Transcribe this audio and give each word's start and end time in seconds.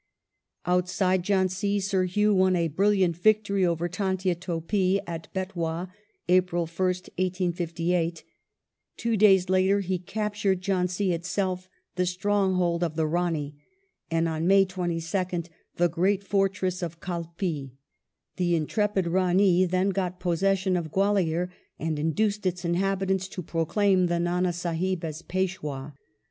Out 0.65 0.89
side 0.89 1.21
Jhdnsi 1.23 1.79
Sir 1.79 2.05
Hugh 2.05 2.33
won 2.33 2.55
a 2.55 2.69
brilliant 2.69 3.15
victory 3.17 3.63
over 3.63 3.87
Tantia 3.87 4.33
Topi 4.33 4.99
at 5.05 5.31
Betwa 5.31 5.89
(April 6.27 6.65
1st, 6.65 7.09
1858), 7.19 8.23
two 8.97 9.15
days 9.15 9.47
later 9.47 9.81
he 9.81 9.99
captured 9.99 10.59
Jhdnsi 10.59 11.11
itself, 11.11 11.69
the 11.97 12.07
stronghold 12.07 12.83
of 12.83 12.95
the 12.95 13.05
Rani, 13.05 13.53
and 14.09 14.27
on 14.27 14.47
May 14.47 14.65
22nd 14.65 15.49
the 15.75 15.87
great 15.87 16.23
fortress 16.23 16.81
of 16.81 16.99
Kalpi. 16.99 17.73
The 18.37 18.55
intrepid 18.55 19.05
Rani 19.05 19.65
then 19.65 19.89
got 19.91 20.19
possession 20.19 20.75
of 20.75 20.91
Gwalior 20.91 21.51
and 21.77 21.99
induced 21.99 22.47
its 22.47 22.65
inhabitants 22.65 23.27
to 23.27 23.43
proclaim 23.43 24.07
the 24.07 24.15
Ndnd 24.15 24.47
Sdhib 24.47 25.03
as 25.03 25.21
Peshwd. 25.21 25.93